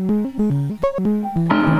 Mm-hmm. 0.00 0.59
Música 1.00 1.79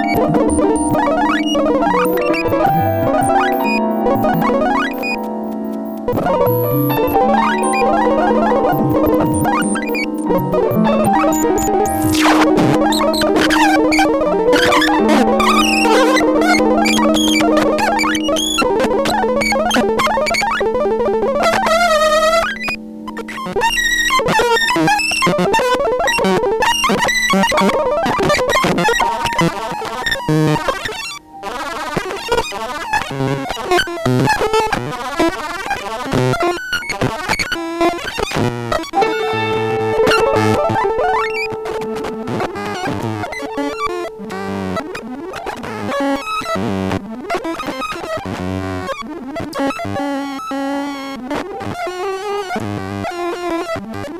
you 53.81 54.10